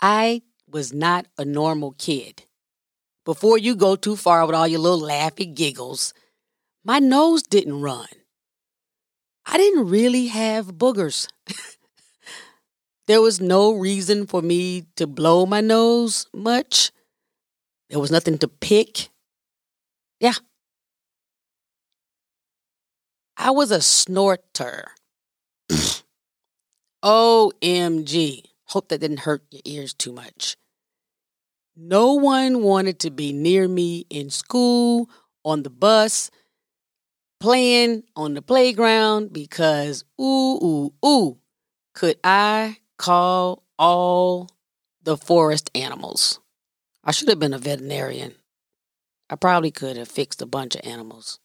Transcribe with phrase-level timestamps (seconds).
[0.00, 2.44] I was not a normal kid.
[3.24, 6.14] Before you go too far with all your little laughy giggles,
[6.84, 8.06] my nose didn't run.
[9.46, 11.28] I didn't really have boogers.
[13.06, 16.92] there was no reason for me to blow my nose much.
[17.90, 19.08] There was nothing to pick.
[20.20, 20.34] Yeah.
[23.36, 24.88] I was a snorter.
[27.04, 28.42] OMG.
[28.66, 30.56] Hope that didn't hurt your ears too much.
[31.76, 35.10] No one wanted to be near me in school,
[35.44, 36.30] on the bus,
[37.38, 41.38] playing on the playground because, ooh, ooh, ooh,
[41.94, 44.48] could I call all
[45.02, 46.40] the forest animals?
[47.04, 48.34] I should have been a veterinarian.
[49.30, 51.38] I probably could have fixed a bunch of animals.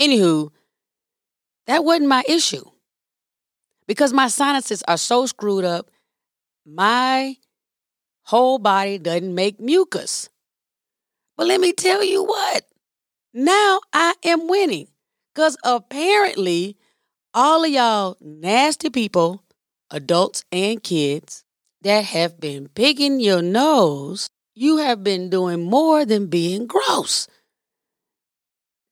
[0.00, 0.50] Anywho,
[1.66, 2.64] that wasn't my issue.
[3.86, 5.90] Because my sinuses are so screwed up,
[6.68, 7.36] my
[8.24, 10.28] whole body doesn't make mucus.
[11.36, 12.64] But let me tell you what,
[13.32, 14.88] now I am winning.
[15.34, 16.76] Because apparently,
[17.32, 19.44] all of y'all nasty people,
[19.90, 21.44] adults and kids,
[21.82, 27.28] that have been picking your nose, you have been doing more than being gross.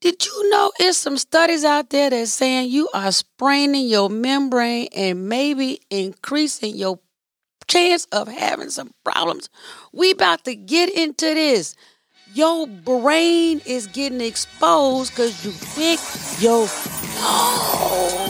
[0.01, 4.87] Did you know there's some studies out there that's saying you are spraining your membrane
[4.95, 7.01] and maybe increasing your
[7.69, 9.49] chance of having some problems?
[9.93, 11.75] We about to get into this.
[12.35, 15.99] Your brain is getting exposed because you pick
[16.43, 18.27] your nose.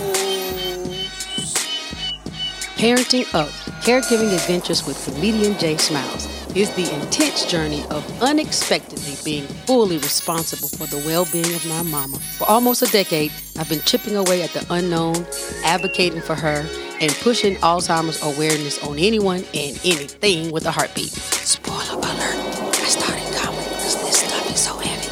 [2.77, 3.49] Parenting Up,
[3.83, 10.69] Caregiving Adventures with comedian J Smiles is the intense journey of unexpectedly being fully responsible
[10.69, 12.19] for the well being of my mama.
[12.39, 15.27] For almost a decade, I've been chipping away at the unknown,
[15.65, 16.67] advocating for her,
[17.01, 21.11] and pushing Alzheimer's awareness on anyone and anything with a heartbeat.
[21.11, 22.37] Spoiler alert,
[22.75, 25.11] I started comedy because this stuff is so heavy.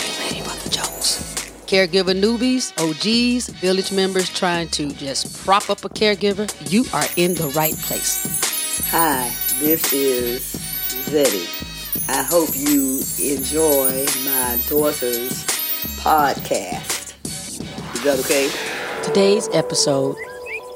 [0.00, 1.34] Be ready for the jokes.
[1.66, 7.34] Caregiver newbies, OGs, village members trying to just prop up a caregiver, you are in
[7.34, 8.90] the right place.
[8.90, 10.65] Hi, this is
[11.06, 11.46] Zeddy.
[12.08, 15.44] I hope you enjoy my daughter's
[16.02, 17.14] podcast.
[17.94, 18.50] Is that okay?
[19.04, 20.16] Today's episode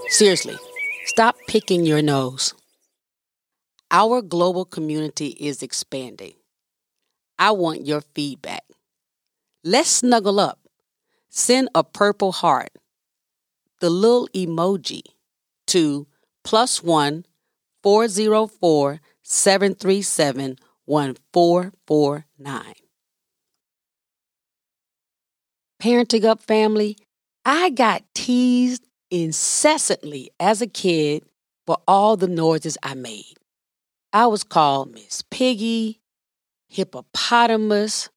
[0.09, 0.57] seriously,
[1.07, 2.55] stop picking your nose.
[3.91, 6.35] Our global community is expanding.
[7.37, 8.62] I want your feedback.
[9.65, 10.61] Let's snuggle up.
[11.29, 12.71] Send a purple heart,
[13.81, 15.03] the little emoji,
[15.69, 16.07] to
[16.45, 17.25] plus one
[17.83, 22.75] 404 737 1449.
[25.81, 26.97] Parenting Up family,
[27.45, 31.23] I got teased incessantly as a kid
[31.65, 33.37] for all the noises I made.
[34.13, 36.01] I was called Miss Piggy,
[36.69, 38.11] hippopotamus,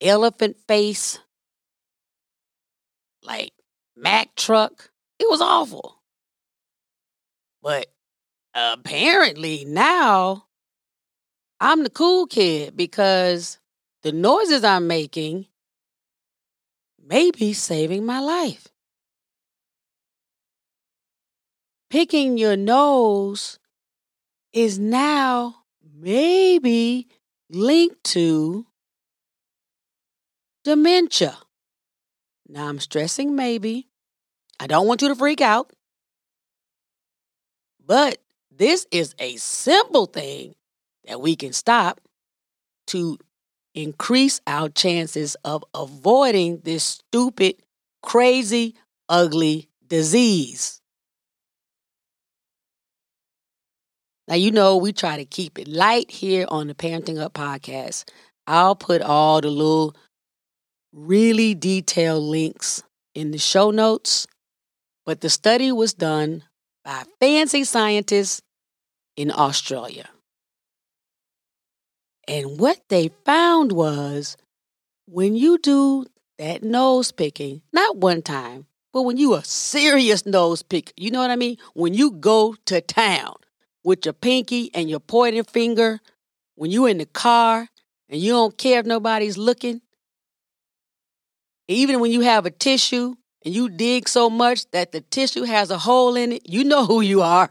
[0.00, 1.20] elephant face,
[3.22, 3.52] like
[3.96, 4.90] Mack truck.
[5.20, 6.00] It was awful.
[7.62, 7.86] But
[8.54, 10.46] apparently now
[11.60, 13.58] I'm the cool kid because
[14.02, 15.46] the noises I'm making
[17.04, 18.68] may be saving my life.
[21.90, 23.58] Picking your nose
[24.52, 25.56] is now
[25.94, 27.08] maybe
[27.50, 28.66] linked to
[30.64, 31.36] dementia.
[32.48, 33.88] Now I'm stressing maybe.
[34.58, 35.72] I don't want you to freak out.
[37.84, 38.18] But
[38.56, 40.54] this is a simple thing
[41.06, 42.00] that we can stop
[42.88, 43.18] to
[43.74, 47.56] increase our chances of avoiding this stupid,
[48.02, 48.74] crazy,
[49.08, 50.80] ugly disease.
[54.28, 58.08] Now, you know, we try to keep it light here on the Parenting Up podcast.
[58.46, 59.96] I'll put all the little
[60.92, 62.82] really detailed links
[63.14, 64.26] in the show notes,
[65.04, 66.44] but the study was done
[66.84, 68.42] by fancy scientists
[69.16, 70.08] in Australia.
[72.28, 74.36] And what they found was
[75.06, 76.06] when you do
[76.38, 81.20] that nose picking, not one time, but when you a serious nose pick, you know
[81.20, 81.56] what I mean?
[81.74, 83.34] When you go to town
[83.84, 86.00] with your pinky and your pointing finger,
[86.54, 87.68] when you in the car
[88.08, 89.80] and you don't care if nobody's looking,
[91.68, 93.14] even when you have a tissue
[93.44, 96.86] and you dig so much that the tissue has a hole in it, you know
[96.86, 97.50] who you are.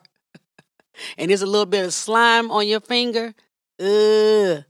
[1.17, 3.33] and there's a little bit of slime on your finger.
[3.79, 4.63] Ugh.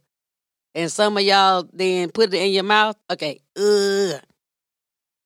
[0.76, 2.96] And some of y'all then put it in your mouth.
[3.10, 3.42] Okay.
[3.58, 4.22] Ugh.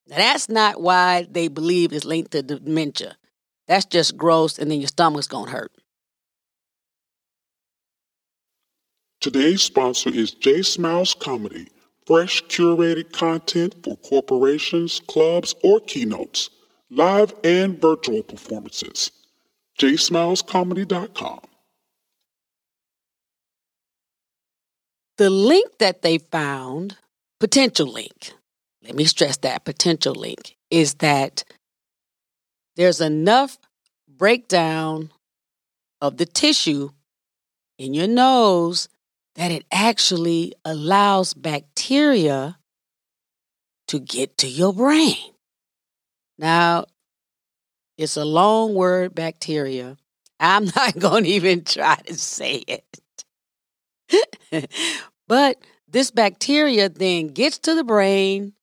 [0.07, 3.17] Now that's not why they believe it's linked to dementia.
[3.67, 5.71] That's just gross, and then your stomach's gonna hurt.
[9.21, 11.69] Today's sponsor is J Smiles Comedy,
[12.05, 16.49] fresh curated content for corporations, clubs, or keynotes,
[16.89, 19.11] live and virtual performances.
[19.79, 21.39] jsmilescomedy.com.
[25.17, 26.97] The link that they found,
[27.39, 28.33] potential link,
[28.83, 31.43] let me stress that potential link, is that
[32.75, 33.57] there's enough
[34.07, 35.11] breakdown
[36.01, 36.89] of the tissue
[37.77, 38.89] in your nose
[39.35, 42.57] that it actually allows bacteria
[43.87, 45.17] to get to your brain.
[46.37, 46.85] Now,
[47.97, 49.97] it's a long word, bacteria.
[50.39, 52.85] I'm not going to even try to say it.
[55.27, 55.57] but
[55.87, 58.53] this bacteria then gets to the brain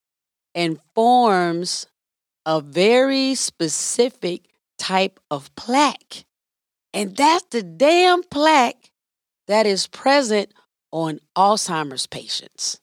[0.55, 1.87] and forms
[2.47, 4.43] a very specific
[4.79, 6.25] type of plaque.
[6.93, 8.90] And that's the damn plaque
[9.51, 10.55] that is present
[10.93, 12.81] on Alzheimer's patients.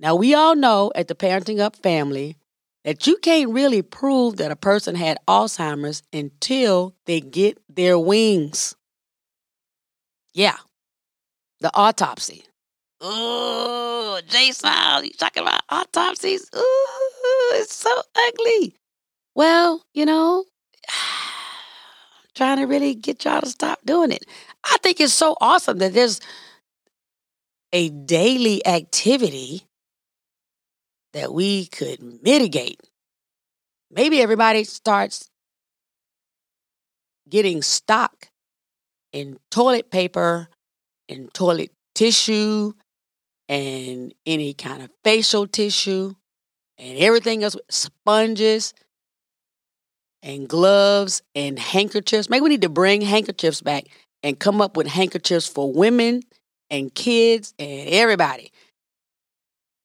[0.00, 2.38] Now, we all know at the Parenting Up family
[2.84, 8.76] that you can't really prove that a person had Alzheimer's until they get their wings.
[10.32, 10.56] Yeah,
[11.60, 12.44] the autopsy.
[13.02, 16.48] Oh, J Smile, you talking about autopsies?
[16.56, 17.90] Ooh, it's so
[18.28, 18.74] ugly.
[19.34, 20.46] Well, you know,
[22.34, 24.24] trying to really get y'all to stop doing it.
[24.72, 26.20] I think it's so awesome that there's
[27.72, 29.62] a daily activity
[31.12, 32.80] that we could mitigate.
[33.90, 35.30] Maybe everybody starts
[37.28, 38.28] getting stock
[39.12, 40.48] in toilet paper
[41.08, 42.72] and toilet tissue
[43.48, 46.14] and any kind of facial tissue
[46.78, 48.74] and everything else, with sponges
[50.22, 52.28] and gloves and handkerchiefs.
[52.28, 53.84] Maybe we need to bring handkerchiefs back
[54.26, 56.20] and come up with handkerchiefs for women
[56.68, 58.50] and kids and everybody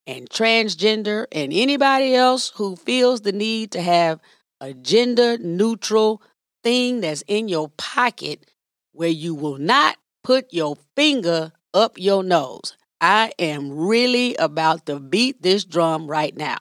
[0.07, 4.19] and transgender and anybody else who feels the need to have
[4.59, 6.23] a gender neutral
[6.63, 8.51] thing that's in your pocket
[8.93, 12.75] where you will not put your finger up your nose.
[12.99, 16.57] I am really about to beat this drum right now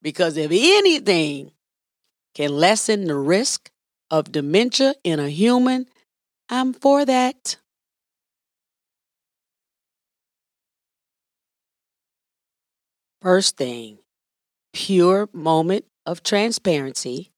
[0.00, 1.50] because if anything
[2.36, 3.68] can lessen the risk
[4.12, 5.86] of dementia in a human,
[6.52, 7.56] I'm for that.
[13.22, 13.98] First thing,
[14.72, 17.30] pure moment of transparency.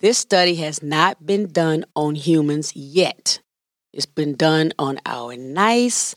[0.00, 3.40] This study has not been done on humans yet.
[3.94, 6.14] It's been done on our nice,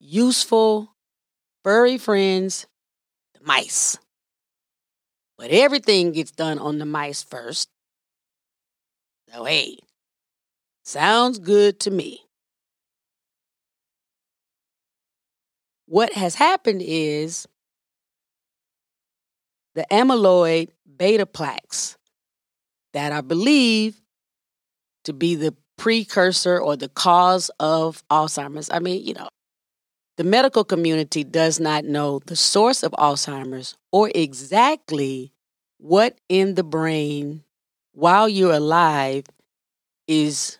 [0.00, 0.94] useful,
[1.62, 2.66] furry friends,
[3.34, 3.98] the mice.
[5.36, 7.68] But everything gets done on the mice first.
[9.30, 9.83] So, hey,
[10.84, 12.20] sounds good to me.
[15.86, 17.46] What has happened is
[19.74, 21.96] the amyloid beta plaques
[22.92, 24.00] that I believe
[25.04, 28.70] to be the precursor or the cause of Alzheimer's.
[28.70, 29.28] I mean, you know,
[30.16, 35.32] the medical community does not know the source of Alzheimer's or exactly
[35.78, 37.42] what in the brain
[37.92, 39.24] while you're alive
[40.06, 40.58] is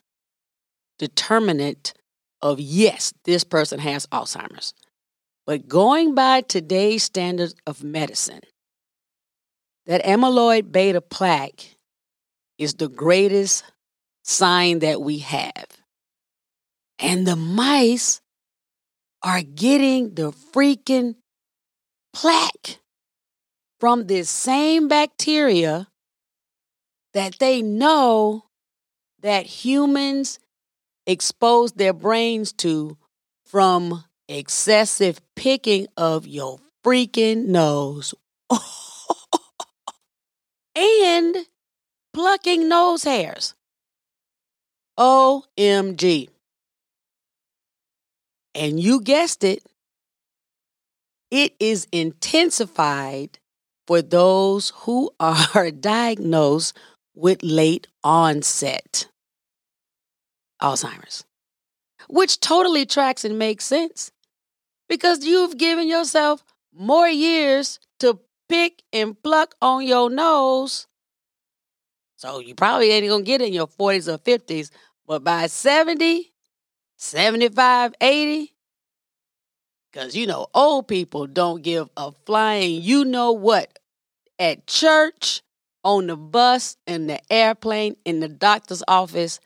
[1.04, 1.92] determinant
[2.40, 4.72] of yes, this person has Alzheimer's.
[5.46, 8.40] But going by today's standards of medicine,
[9.84, 11.76] that amyloid beta plaque
[12.56, 13.64] is the greatest
[14.22, 15.66] sign that we have.
[16.98, 18.22] And the mice
[19.22, 21.16] are getting the freaking
[22.14, 22.78] plaque
[23.78, 25.88] from this same bacteria
[27.12, 28.44] that they know
[29.20, 30.38] that humans
[31.06, 32.96] expose their brains to
[33.46, 38.14] from excessive picking of your freaking nose.
[40.76, 41.36] and
[42.12, 43.54] plucking nose hairs.
[44.98, 46.28] OMG.
[48.54, 49.64] And you guessed it,
[51.30, 53.38] it is intensified
[53.86, 56.76] for those who are diagnosed
[57.14, 59.06] with late onset
[60.64, 61.24] Alzheimer's,
[62.08, 64.10] which totally tracks and makes sense
[64.88, 66.42] because you've given yourself
[66.72, 68.18] more years to
[68.48, 70.86] pick and pluck on your nose.
[72.16, 74.70] So you probably ain't gonna get it in your 40s or 50s,
[75.06, 76.32] but by 70,
[76.96, 78.54] 75, 80,
[79.92, 83.78] because you know, old people don't give a flying you know what
[84.38, 85.42] at church,
[85.84, 89.38] on the bus, in the airplane, in the doctor's office.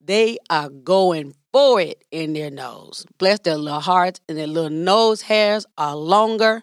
[0.00, 3.04] They are going for it in their nose.
[3.18, 6.62] Bless their little hearts, and their little nose hairs are longer,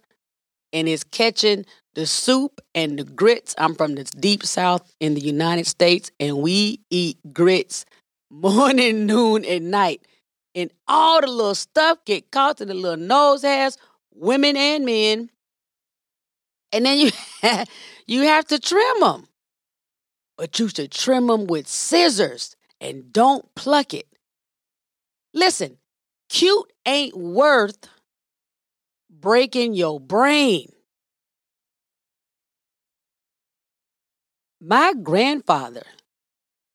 [0.73, 3.53] and it's catching the soup and the grits.
[3.57, 7.85] I'm from the deep south in the United States, and we eat grits
[8.31, 10.01] morning, noon, and night.
[10.55, 13.77] And all the little stuff get caught in the little nose hairs,
[14.13, 15.29] women and men.
[16.71, 17.11] And then you
[18.07, 19.27] you have to trim them.
[20.37, 24.07] But you should trim them with scissors and don't pluck it.
[25.33, 25.77] Listen,
[26.29, 27.89] cute ain't worth
[29.09, 30.67] breaking your brain.
[34.59, 35.83] My grandfather,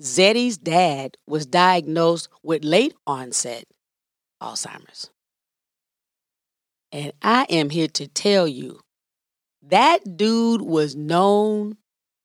[0.01, 3.65] Zeddy's dad, was diagnosed with late onset
[4.41, 5.11] Alzheimer's.
[6.93, 8.81] And I am here to tell you
[9.63, 11.77] that dude was known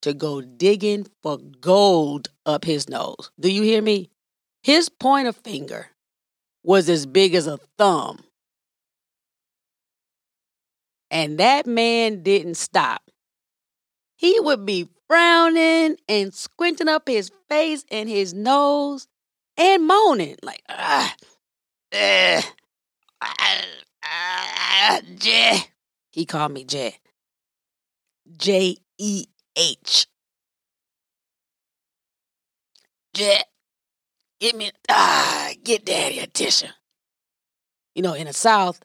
[0.07, 3.29] to go digging for gold up his nose.
[3.39, 4.09] Do you hear me?
[4.63, 5.87] His pointer finger
[6.63, 8.19] was as big as a thumb.
[11.11, 13.01] And that man didn't stop.
[14.15, 19.07] He would be frowning and squinting up his face and his nose
[19.57, 21.15] and moaning like, ah,
[21.93, 22.41] uh,
[23.21, 23.61] ah,
[24.03, 25.59] ah, Jay.
[26.11, 26.97] He called me Jay.
[28.37, 30.05] J E H.
[33.13, 33.41] Jay,
[34.39, 36.67] give me, ah, get daddy a tissue.
[37.95, 38.79] You know, in the South,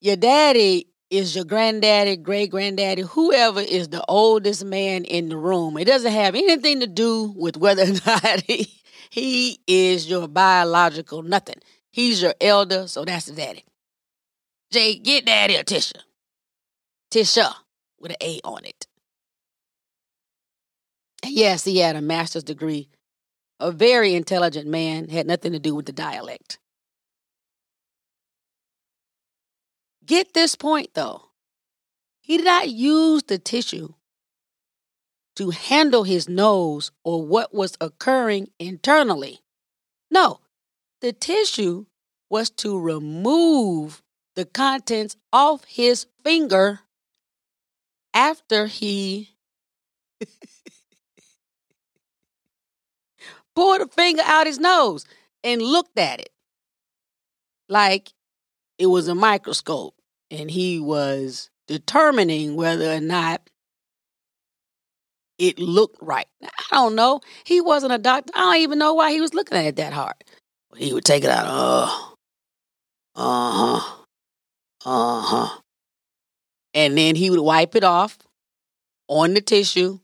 [0.00, 5.76] your daddy is your granddaddy, great granddaddy, whoever is the oldest man in the room.
[5.76, 8.80] It doesn't have anything to do with whether or not he,
[9.10, 11.56] he is your biological nothing.
[11.90, 13.64] He's your elder, so that's the daddy.
[14.70, 15.98] Jay, get daddy a tissue.
[17.10, 17.52] Tisha
[17.98, 18.86] with an A on it.
[21.28, 22.88] Yes, he had a master's degree.
[23.58, 26.58] A very intelligent man, had nothing to do with the dialect.
[30.04, 31.30] Get this point though.
[32.20, 33.94] He did not use the tissue
[35.36, 39.40] to handle his nose or what was occurring internally.
[40.10, 40.40] No,
[41.00, 41.86] the tissue
[42.30, 44.02] was to remove
[44.34, 46.80] the contents off his finger
[48.12, 49.36] after he
[53.56, 55.04] pulled a finger out his nose
[55.42, 56.30] and looked at it
[57.68, 58.12] like
[58.78, 59.94] it was a microscope
[60.30, 63.48] and he was determining whether or not
[65.38, 66.28] it looked right.
[66.42, 67.20] I don't know.
[67.44, 68.32] He wasn't a doctor.
[68.34, 70.14] I don't even know why he was looking at it that hard.
[70.76, 71.46] He would take it out.
[71.48, 72.14] Oh,
[73.14, 74.02] uh huh,
[74.84, 75.60] uh huh.
[76.74, 78.18] And then he would wipe it off
[79.08, 79.98] on the tissue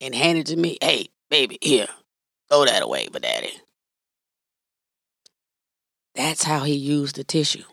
[0.00, 0.78] and hand it to me.
[0.82, 1.88] Hey, baby, here,
[2.50, 3.52] throw that away for daddy.
[6.14, 7.64] That's how he used the tissue.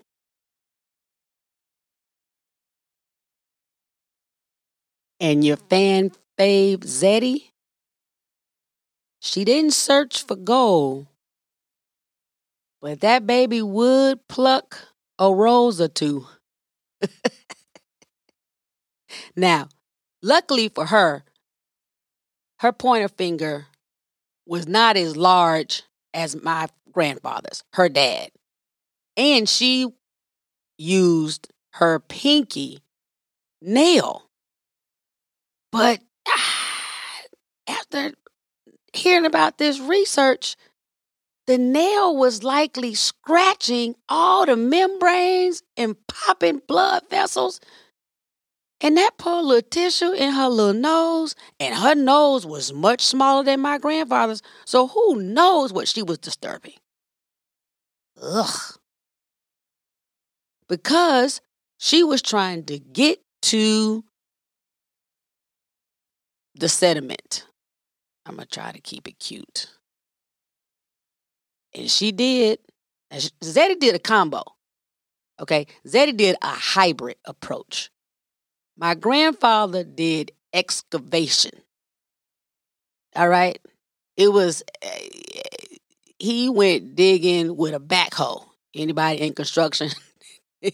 [5.20, 7.52] And your fan fave Zeddy,
[9.20, 11.08] she didn't search for gold,
[12.82, 16.28] but that baby would pluck a rose or two.
[19.36, 19.70] now,
[20.22, 21.24] luckily for her,
[22.60, 23.68] her pointer finger
[24.46, 25.84] was not as large
[26.14, 28.30] as my grandfather's, her dad.
[29.18, 29.88] And she
[30.78, 32.80] used her pinky
[33.62, 34.26] nail
[35.76, 37.22] but ah,
[37.68, 38.14] after
[38.94, 40.56] hearing about this research,
[41.48, 47.60] the nail was likely scratching all the membranes and popping blood vessels.
[48.82, 53.44] And that poor little tissue in her little nose, and her nose was much smaller
[53.44, 56.74] than my grandfather's, so who knows what she was disturbing?
[58.22, 58.78] Ugh.
[60.68, 61.42] Because
[61.78, 64.04] she was trying to get to
[66.56, 67.46] the sediment.
[68.26, 69.70] I'm going to try to keep it cute.
[71.74, 72.60] And she did.
[73.14, 74.44] Zeddy did a combo.
[75.40, 75.68] Okay.
[75.86, 77.92] Zeddy did a hybrid approach.
[78.78, 81.52] My grandfather did excavation.
[83.16, 83.60] All right.
[84.18, 85.10] It was, eh,
[86.20, 88.46] he went digging with a backhoe.
[88.74, 89.90] Anybody in construction?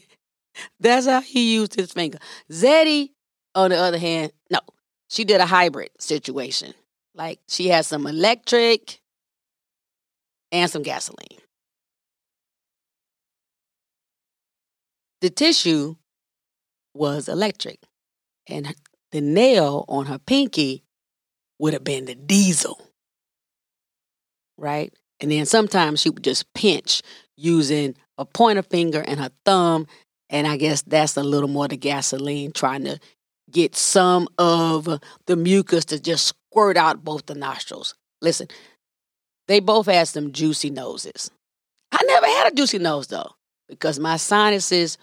[0.80, 2.18] That's how he used his finger.
[2.52, 3.12] Zeddy,
[3.54, 4.60] on the other hand, no,
[5.10, 6.74] she did a hybrid situation.
[7.14, 9.02] Like she had some electric
[10.52, 11.40] and some gasoline.
[15.22, 15.96] The tissue
[16.94, 17.80] was electric,
[18.52, 18.76] and
[19.12, 20.84] the nail on her pinky
[21.60, 22.80] would have been the diesel.
[24.58, 24.94] Right?
[25.20, 27.02] And then sometimes she would just pinch
[27.38, 29.88] using a pointer finger and her thumb.
[30.30, 33.00] And I guess that's a little more the gasoline trying to
[33.50, 34.88] get some of
[35.26, 37.96] the mucus to just squirt out both the nostrils.
[38.22, 38.48] Listen,
[39.48, 41.32] they both had some juicy noses.
[41.92, 43.32] I never had a juicy nose though,
[43.68, 44.98] because my sinuses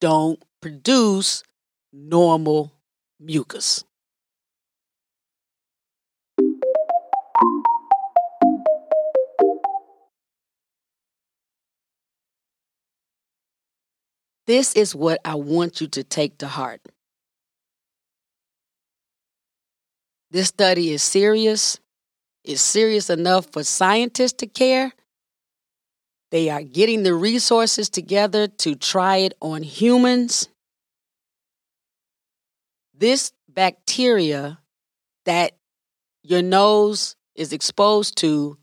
[0.00, 1.42] don't produce
[1.92, 2.72] normal
[3.20, 3.84] mucus.
[14.46, 16.80] This is what I want you to take to heart.
[20.30, 21.80] This study is serious.
[22.44, 24.92] It's serious enough for scientists to care.
[26.30, 30.48] They are getting the resources together to try it on humans.
[32.98, 34.58] This bacteria
[35.26, 35.52] that
[36.22, 38.56] your nose is exposed to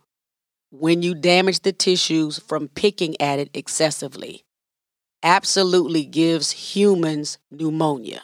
[0.71, 4.43] when you damage the tissues from picking at it excessively
[5.21, 8.23] absolutely gives humans pneumonia.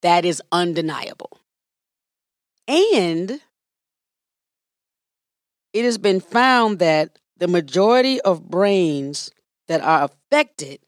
[0.00, 1.38] That is undeniable.
[2.66, 3.40] And
[5.72, 9.30] it has been found that the majority of brains
[9.68, 10.80] that are affected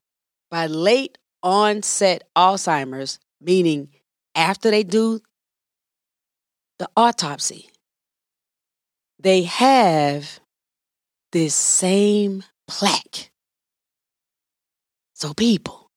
[0.50, 3.90] by late onset Alzheimer's, meaning
[4.34, 5.20] after they do
[6.78, 7.70] the autopsy,
[9.18, 10.40] they have
[11.32, 13.30] this same plaque.
[15.14, 15.90] So, people,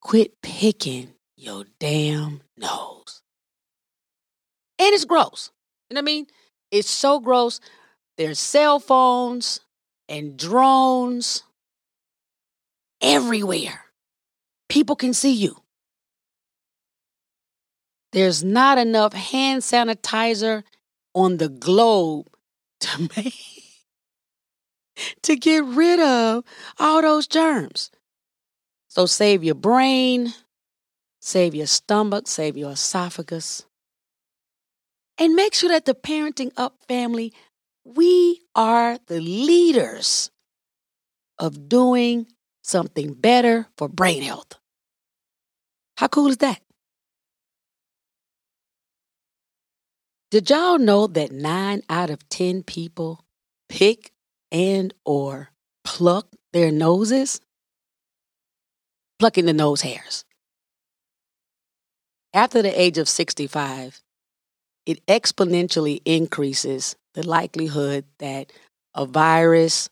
[0.00, 3.22] quit picking your damn nose.
[4.78, 5.50] And it's gross.
[5.88, 6.26] You know what I mean?
[6.70, 7.60] It's so gross.
[8.16, 9.60] There's cell phones
[10.08, 11.42] and drones
[13.00, 13.84] everywhere.
[14.68, 15.63] People can see you.
[18.14, 20.62] There's not enough hand sanitizer
[21.14, 22.28] on the globe
[22.80, 23.34] to make
[25.22, 26.44] to get rid of
[26.78, 27.90] all those germs.
[28.86, 30.32] So save your brain,
[31.20, 33.66] save your stomach, save your esophagus.
[35.18, 37.32] And make sure that the Parenting Up family,
[37.84, 40.30] we are the leaders
[41.40, 42.28] of doing
[42.62, 44.54] something better for brain health.
[45.96, 46.63] How cool is that?
[50.34, 53.24] Did y'all know that 9 out of 10 people
[53.68, 54.10] pick
[54.50, 55.52] and or
[55.84, 57.40] pluck their noses,
[59.20, 60.24] plucking the nose hairs.
[62.32, 64.02] After the age of 65,
[64.86, 68.52] it exponentially increases the likelihood that
[68.92, 69.88] a virus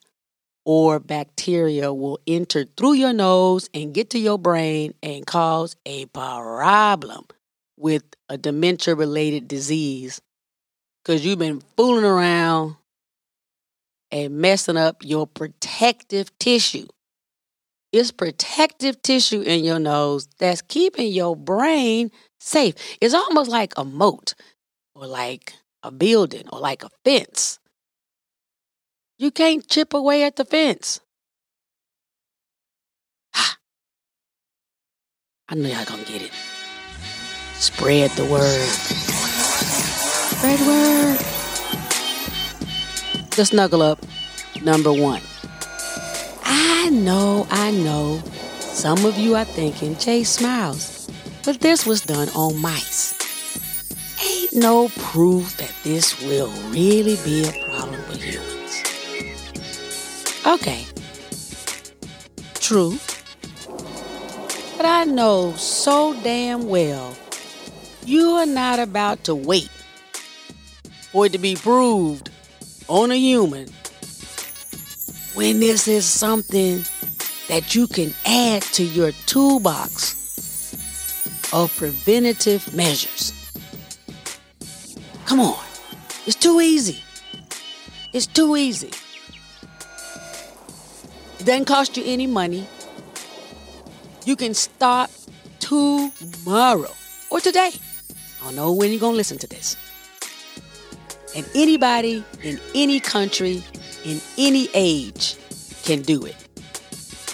[0.64, 6.07] or bacteria will enter through your nose and get to your brain and cause a
[6.07, 7.26] problem
[7.76, 10.20] with a dementia related disease
[11.04, 12.76] because you've been fooling around
[14.10, 16.86] and messing up your protective tissue.
[17.92, 22.10] It's protective tissue in your nose that's keeping your brain
[22.40, 22.74] safe.
[23.00, 24.34] It's almost like a moat
[24.94, 27.58] or like a building or like a fence.
[29.18, 31.00] You can't chip away at the fence.
[33.34, 33.54] I
[35.54, 36.32] know y'all gonna get it.
[37.54, 39.12] Spread the word.
[43.37, 44.05] The snuggle up
[44.61, 45.22] number one.
[46.42, 48.20] I know, I know,
[48.59, 51.09] some of you are thinking, J Smiles,
[51.44, 53.14] but this was done on mice.
[54.20, 58.83] Ain't no proof that this will really be a problem with humans.
[60.44, 60.85] Okay,
[62.55, 62.98] true.
[64.76, 67.16] But I know so damn well
[68.05, 69.70] you are not about to wait
[71.12, 72.31] for it to be proved
[72.88, 73.68] on a human
[75.35, 76.85] when this is something
[77.48, 80.14] that you can add to your toolbox
[81.53, 83.33] of preventative measures.
[85.27, 85.62] Come on,
[86.27, 87.03] it's too easy.
[88.12, 88.90] It's too easy.
[91.38, 92.66] It doesn't cost you any money.
[94.25, 95.11] You can start
[95.59, 96.90] tomorrow
[97.31, 97.70] or today.
[98.40, 99.77] I don't know when you're going to listen to this.
[101.35, 103.62] And anybody in any country,
[104.05, 105.37] in any age,
[105.85, 106.37] can do it.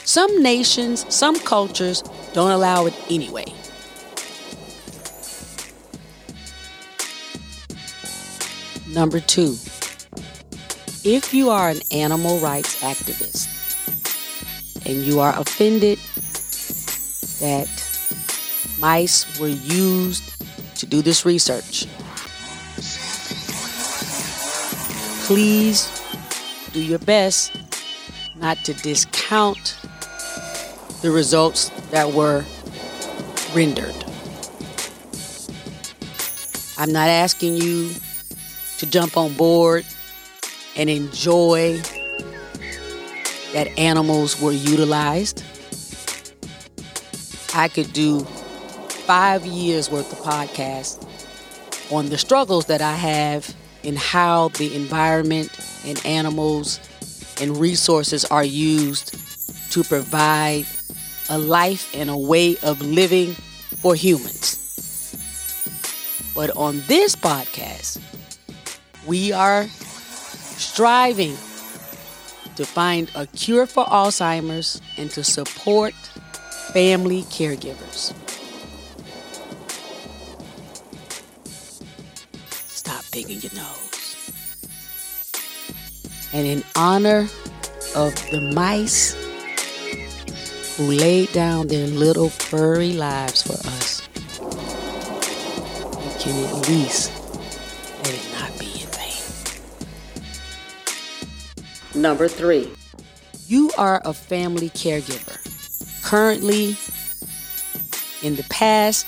[0.04, 3.44] Some nations, some cultures don't allow it anyway.
[8.88, 9.56] Number two,
[11.04, 13.46] if you are an animal rights activist
[14.86, 15.98] and you are offended
[17.40, 17.68] that
[18.78, 20.24] mice were used
[20.76, 21.86] to do this research,
[25.28, 25.90] please
[26.72, 27.54] do your best
[28.36, 29.76] not to discount
[31.02, 32.46] the results that were
[33.54, 33.94] rendered.
[36.78, 37.90] I'm not asking you
[38.78, 39.84] to jump on board
[40.76, 41.76] and enjoy
[43.52, 45.44] that animals were utilized.
[47.54, 48.20] I could do
[49.04, 51.04] five years worth of podcasts
[51.92, 55.50] on the struggles that I have in how the environment
[55.84, 56.80] and animals
[57.40, 59.16] and resources are used
[59.72, 60.66] to provide
[61.30, 63.34] a life and a way of living
[63.80, 64.56] for humans.
[66.34, 68.00] But on this podcast,
[69.06, 69.66] we are
[70.58, 71.36] striving
[72.56, 75.94] to find a cure for Alzheimer's and to support
[76.72, 78.12] family caregivers.
[83.08, 84.16] Stop picking your nose.
[86.32, 87.28] And in honor
[87.96, 89.16] of the mice
[90.76, 94.02] who laid down their little furry lives for us,
[95.96, 97.10] we can at least
[98.04, 98.88] let it not be in
[101.94, 102.02] vain.
[102.02, 102.70] Number three.
[103.46, 105.38] You are a family caregiver,
[106.04, 106.76] currently,
[108.22, 109.06] in the past,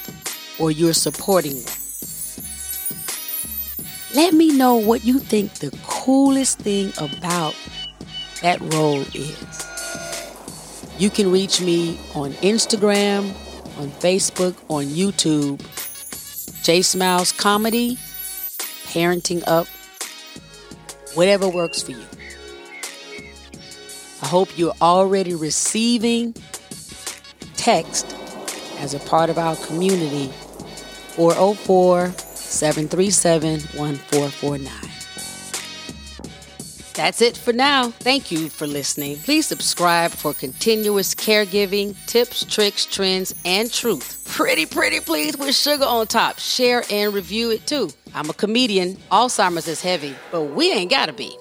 [0.58, 1.79] or you're supporting one.
[4.12, 7.54] Let me know what you think the coolest thing about
[8.42, 9.66] that role is.
[10.98, 13.28] You can reach me on Instagram,
[13.78, 15.60] on Facebook, on YouTube,
[16.64, 17.96] J Smiles Comedy,
[18.88, 19.68] Parenting Up,
[21.14, 22.04] whatever works for you.
[24.22, 26.34] I hope you're already receiving
[27.56, 28.16] text
[28.78, 30.32] as a part of our community
[31.14, 32.12] 404
[32.50, 34.90] 737 1449.
[36.94, 37.90] That's it for now.
[37.90, 39.16] Thank you for listening.
[39.18, 44.26] Please subscribe for continuous caregiving, tips, tricks, trends, and truth.
[44.28, 46.38] Pretty, pretty please with sugar on top.
[46.38, 47.90] Share and review it too.
[48.14, 48.96] I'm a comedian.
[49.10, 51.36] Alzheimer's is heavy, but we ain't gotta be.